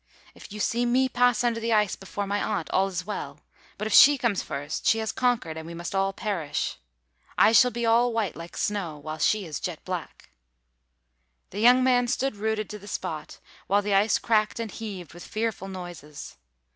[0.33, 3.39] "If you see me pass under the ice before my aunt, all is well;
[3.77, 6.79] but if she comes first, she has conquered, and we must all perish.
[7.37, 10.31] I shall be all white like snow, while she is jet black."
[11.51, 13.37] The young man stood rooted to the spot,
[13.67, 16.35] while the ice cracked and heaved with fearful noises.